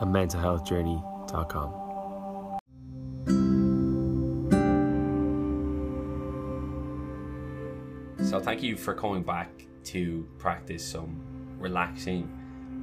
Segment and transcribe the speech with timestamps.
[0.00, 1.80] at mentalhealthjourney.com.
[8.24, 9.50] So, thank you for coming back
[9.84, 11.20] to practice some
[11.58, 12.28] relaxing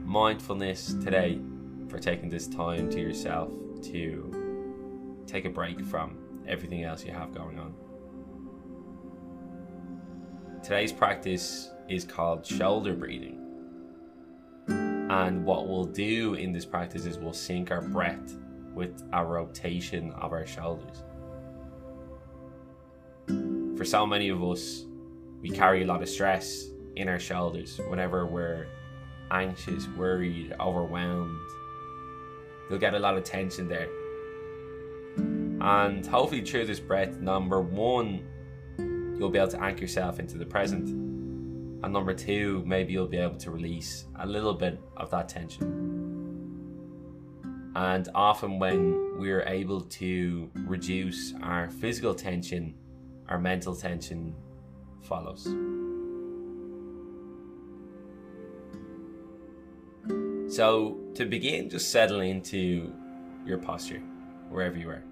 [0.05, 1.41] mindfulness today,
[1.89, 3.51] for taking this time to yourself
[3.83, 6.17] to take a break from
[6.47, 7.73] everything else you have going on.
[10.63, 13.40] Today's practice is called shoulder breathing.
[15.11, 18.37] And what we'll do in this practice is we'll sync our breath
[18.73, 21.03] with our rotation of our shoulders.
[23.77, 24.85] For so many of us,
[25.41, 28.67] we carry a lot of stress in our shoulders whenever we're
[29.31, 31.37] anxious, worried, overwhelmed.
[32.69, 33.89] You'll get a lot of tension there.
[35.17, 38.25] And hopefully, through this breath, number one,
[39.19, 41.00] you'll be able to anchor yourself into the present.
[41.83, 45.91] And number two, maybe you'll be able to release a little bit of that tension.
[47.75, 52.75] And often, when we're able to reduce our physical tension,
[53.29, 54.35] our mental tension
[55.03, 55.45] follows.
[60.53, 62.93] So, to begin, just settle into
[63.45, 64.01] your posture,
[64.49, 65.03] wherever you are.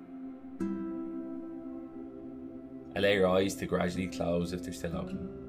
[2.96, 5.49] Allow your eyes to gradually close if they're still open.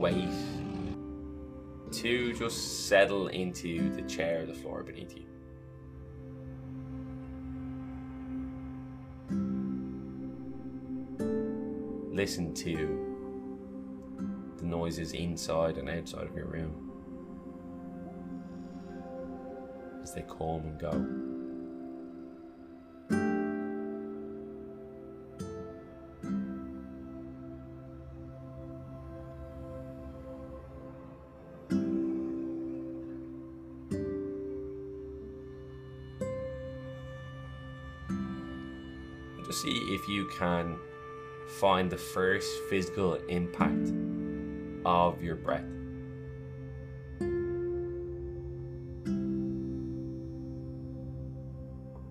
[0.00, 0.30] Weight
[1.92, 5.26] to just settle into the chair or the floor beneath you.
[12.10, 13.06] Listen to
[14.56, 16.90] the noises inside and outside of your room
[20.02, 21.19] as they come and go.
[39.50, 40.78] Just see if you can
[41.58, 43.92] find the first physical impact
[44.84, 45.64] of your breath.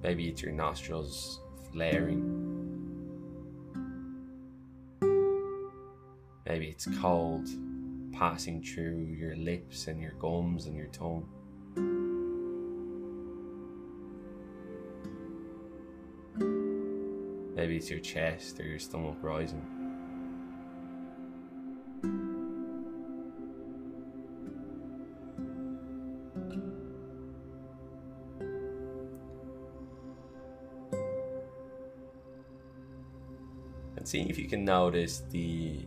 [0.03, 1.39] Maybe it's your nostrils
[1.71, 2.19] flaring.
[6.45, 7.47] Maybe it's cold
[8.11, 11.25] passing through your lips and your gums and your tongue.
[17.79, 19.65] It's your chest or your stomach rising.
[33.95, 35.85] And see if you can notice the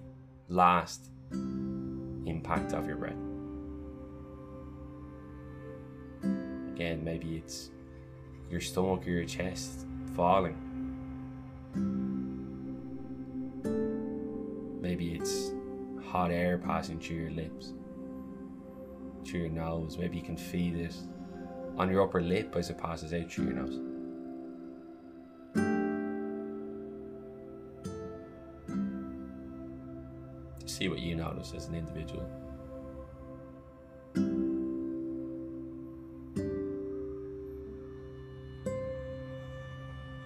[0.48, 3.12] last impact of your breath.
[6.72, 7.70] Again, maybe it's
[8.48, 10.71] your stomach or your chest falling.
[14.92, 15.52] Maybe it's
[16.04, 17.72] hot air passing through your lips,
[19.24, 19.96] through your nose.
[19.96, 20.94] Maybe you can feel it
[21.78, 23.80] on your upper lip as it passes out through your nose.
[30.66, 32.28] See what you notice as an individual.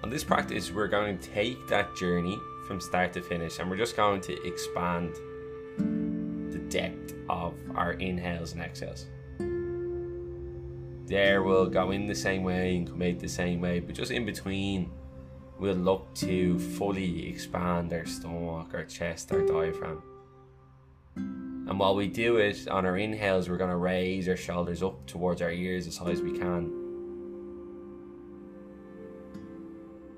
[0.02, 3.76] On this practice, we're going to take that journey from start to finish and we're
[3.76, 5.14] just going to expand
[6.52, 9.06] the depth of our inhales and exhales.
[11.06, 14.10] There we'll go in the same way and come out the same way, but just
[14.10, 14.90] in between,
[15.58, 20.02] we'll look to fully expand our stomach, our chest, our diaphragm.
[21.14, 25.06] And while we do it on our inhales, we're going to raise our shoulders up
[25.06, 26.85] towards our ears as high as we can.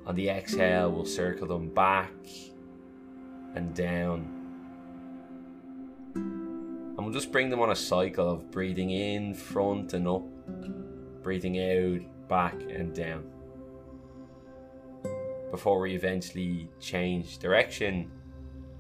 [0.09, 2.11] On the exhale, we'll circle them back
[3.55, 4.35] and down.
[6.15, 10.23] And we'll just bring them on a cycle of breathing in, front and up,
[11.23, 13.23] breathing out, back and down.
[15.51, 18.11] Before we eventually change direction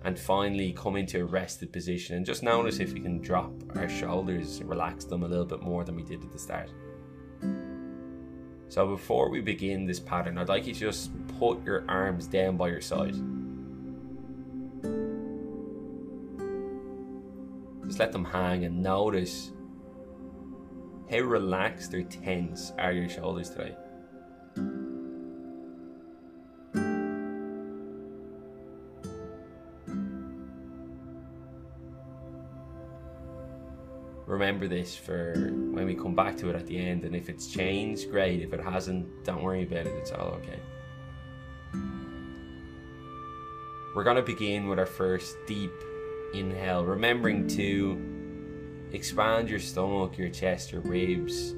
[0.05, 3.89] and finally come into a rested position and just notice if we can drop our
[3.91, 6.71] shoulders, relax them a little bit more than we did at the start.
[8.69, 12.57] So before we begin this pattern, I'd like you to just put your arms down
[12.57, 13.15] by your side.
[17.87, 19.53] Just let them hang and notice
[21.11, 23.75] how relaxed or tense are your shoulders today.
[34.49, 37.05] Remember this for when we come back to it at the end.
[37.05, 38.41] And if it's changed, great.
[38.41, 39.95] If it hasn't, don't worry about it.
[39.99, 40.59] It's all okay.
[43.95, 45.73] We're going to begin with our first deep
[46.33, 51.55] inhale, remembering to expand your stomach, your chest, your ribs,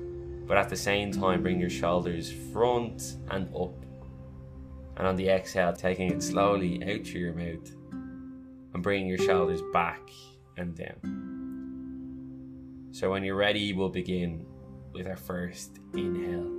[0.49, 3.85] but at the same time, bring your shoulders front and up.
[4.97, 7.71] And on the exhale, taking it slowly out through your mouth
[8.75, 10.11] and bringing your shoulders back
[10.57, 11.20] and down.
[12.93, 14.45] So when you're ready, we'll begin
[14.93, 16.51] with our first inhale.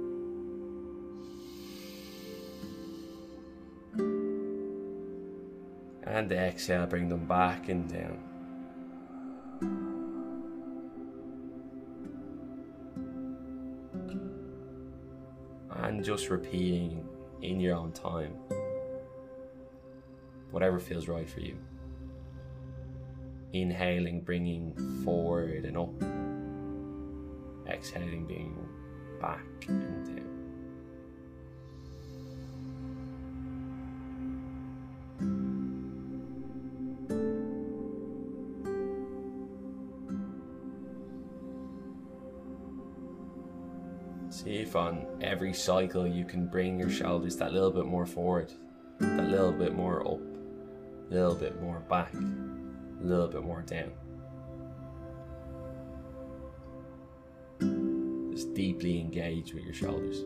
[6.03, 8.19] And the exhale, bring them back and down.
[15.71, 17.07] And just repeating
[17.41, 18.33] in your own time
[20.51, 21.57] whatever feels right for you.
[23.53, 25.93] Inhaling, bringing forward and up.
[27.67, 28.55] Exhaling, being
[29.19, 30.31] back and down.
[44.29, 48.51] See if on every cycle you can bring your shoulders that little bit more forward,
[48.99, 50.21] that little bit more up,
[51.11, 52.13] a little bit more back,
[53.01, 53.91] a little bit more down.
[58.31, 60.23] Just deeply engage with your shoulders.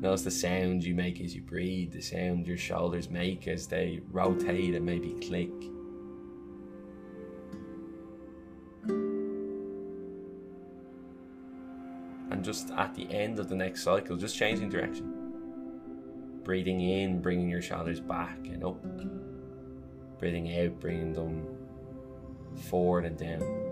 [0.00, 4.00] Notice the sound you make as you breathe, the sound your shoulders make as they
[4.12, 5.50] rotate and maybe click.
[12.30, 15.12] And just at the end of the next cycle, just changing direction.
[16.44, 18.80] Breathing in, bringing your shoulders back and up.
[20.20, 21.44] Breathing out, bringing them
[22.54, 23.67] forward and down.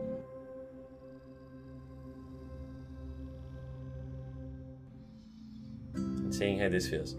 [6.36, 7.14] Seeing how this feels.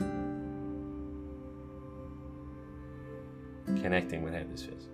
[3.82, 4.88] Connecting with how this feels.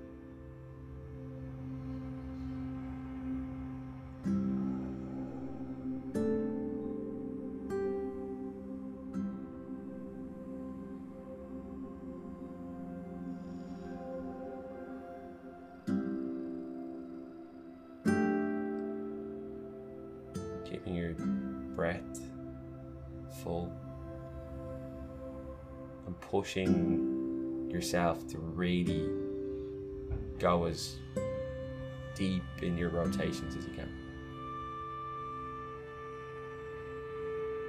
[26.33, 29.07] Pushing yourself to really
[30.39, 30.95] go as
[32.15, 33.87] deep in your rotations as you can.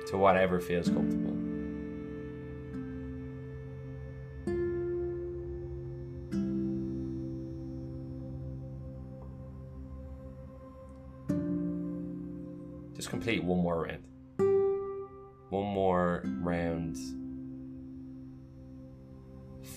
[0.06, 1.37] To whatever feels comfortable.
[12.96, 14.05] Just complete one more round.
[15.50, 16.96] One more round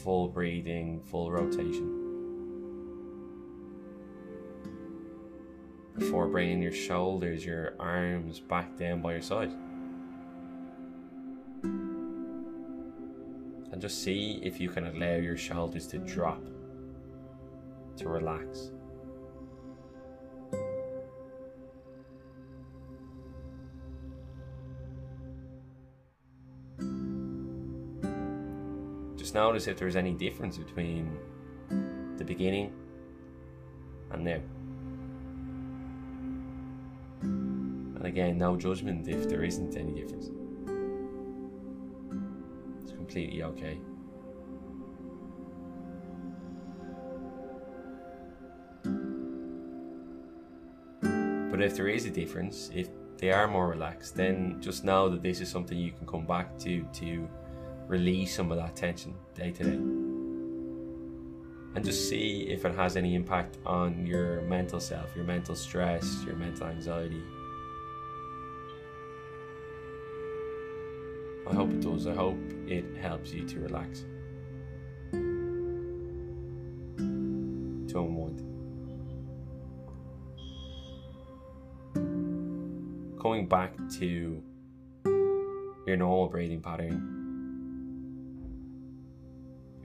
[0.08, 1.86] full breathing, full rotation.
[6.00, 9.52] Before bringing your shoulders, your arms back down by your side.
[13.74, 16.42] And just see if you can allow your shoulders to drop,
[17.98, 18.72] to relax.
[29.28, 31.12] Just notice if there's any difference between
[32.16, 32.72] the beginning
[34.10, 34.40] and now.
[37.20, 40.30] And again, no judgment if there isn't any difference.
[42.84, 43.78] It's completely okay.
[51.52, 55.22] But if there is a difference, if they are more relaxed, then just know that
[55.22, 57.28] this is something you can come back to to
[57.88, 59.80] release some of that tension day to day.
[61.76, 66.24] And just see if it has any impact on your mental self, your mental stress,
[66.26, 67.22] your mental anxiety.
[71.48, 72.08] I hope it does.
[72.08, 74.06] I hope it helps you to relax,
[77.92, 78.44] to unwind.
[83.18, 84.44] Going back to
[85.86, 87.17] your normal breathing pattern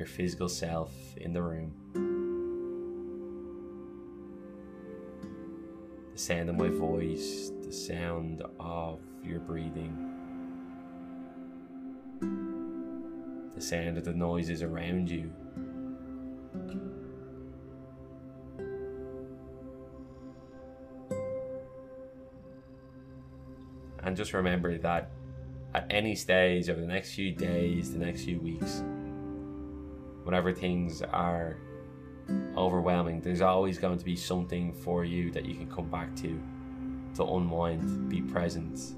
[0.03, 1.73] your physical self in the room.
[6.13, 9.97] The sound of my voice, the sound of your breathing,
[13.55, 15.31] the sound of the noises around you.
[24.03, 25.13] And just remember that
[25.73, 28.83] at any stage over the next few days, the next few weeks,
[30.25, 31.57] whenever things are
[32.57, 36.41] overwhelming, there's always going to be something for you that you can come back to
[37.15, 38.95] to unwind, be present,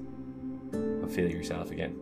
[0.71, 1.99] and feel yourself again.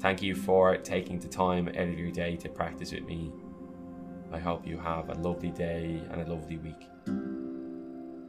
[0.00, 3.32] Thank you for taking the time out of your day to practice with me.
[4.32, 6.86] I hope you have a lovely day and a lovely week.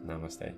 [0.05, 0.53] Namaste.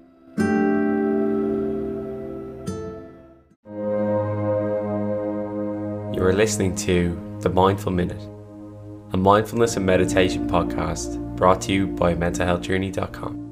[6.16, 8.22] You are listening to The Mindful Minute,
[9.12, 13.49] a mindfulness and meditation podcast brought to you by mentalhealthjourney.com.